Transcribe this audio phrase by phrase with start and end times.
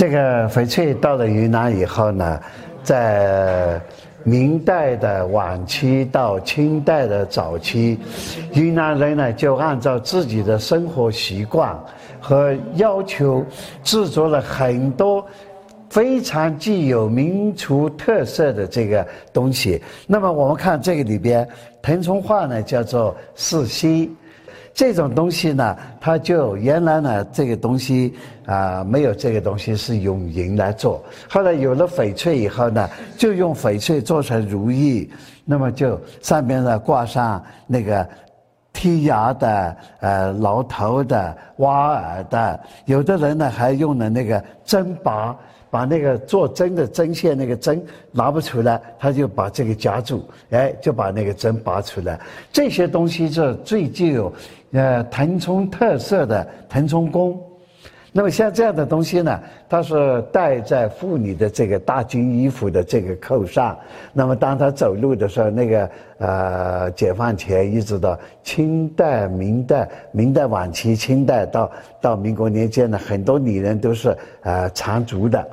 [0.00, 2.40] 这个翡翠到了云南以后呢，
[2.82, 3.78] 在
[4.24, 7.98] 明代的晚期到清代的早期，
[8.54, 11.78] 云南人呢就按照自己的生活习惯
[12.18, 13.44] 和要求，
[13.84, 15.22] 制作了很多
[15.90, 19.82] 非常具有民族特色的这个东西。
[20.06, 21.46] 那么我们看这个里边，
[21.82, 24.10] 腾冲话呢叫做四溪。
[24.72, 28.14] 这种东西呢，它就原来呢，这个东西
[28.46, 31.02] 啊，没有这个东西是用银来做。
[31.28, 35.10] 后来有了翡翠以后呢，就用翡翠做成如意，
[35.44, 38.08] 那么就上面呢挂上那个
[38.72, 45.36] 剔牙的、呃挠头的、挖耳的，有的人呢还用了那个针拔。
[45.70, 52.20] 把那个做针的针线那个针拿不出来，他就把这个夹住，哎，就把那个针拔出来。
[52.52, 54.32] 这些东西是最具有
[54.72, 57.40] 呃腾冲特色的腾冲工。
[58.12, 63.78] 那么像这样的东西呢，它是戴在妇女的这个大襟衣服的这个扣上。
[64.12, 75.46] 那么当她走路的时候，那个呃解放前一直到清代、明代、明代晚期、清代到到民国年间呢，很多女人都是呃缠足的。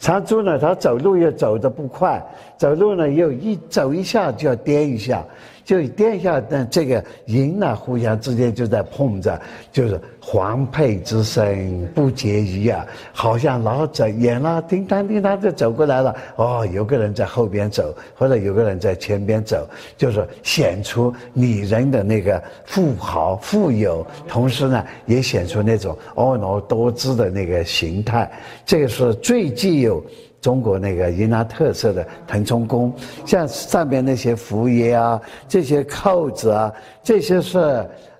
[0.00, 2.22] 长足呢，他走路又走得不快，
[2.56, 5.24] 走路呢又一走一下就要颠一下，
[5.64, 9.38] 就颠一下，那这个银呢互相之间就在碰着，
[9.72, 16.14] 就是环佩之声不绝于耳，好像老走远了，叮当叮当就走过来了。
[16.36, 28.30] 哦，有个人在后边走，或者有个人在前边走，就是显出女人的那个富豪富有，同时呢也显出那种婀娜多姿的那个形态。
[28.64, 29.87] 这个是最具有。
[29.88, 30.04] 有
[30.40, 32.92] 中国那个云南特色的腾冲工，
[33.26, 36.72] 像上面那些符页啊，这些扣子啊，
[37.02, 37.58] 这些是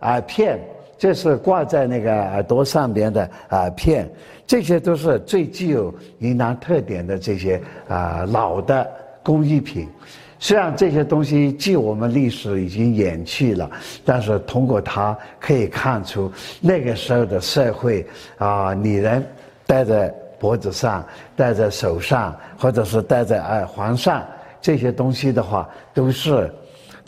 [0.01, 0.59] 耳片，
[0.99, 4.11] 这是挂在那个耳朵上边的耳片，
[4.45, 8.85] 这些都是最具有云南特点的这些啊老的
[9.23, 9.89] 工艺品。
[10.41, 13.71] 虽然这些东西距我们历史已经远去了，
[14.05, 16.31] 但是通过它可以看出
[16.61, 18.05] 那个时候的社会
[18.39, 19.25] 啊，女人
[19.67, 20.13] 戴着。
[20.39, 21.05] 脖子上
[21.37, 24.25] 戴在手上，或者是戴在耳环上，
[24.61, 26.51] 这些东西的话，都是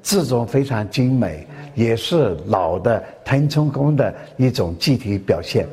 [0.03, 5.67] 制作非常精美，也是老的腾冲工的一种具体表现。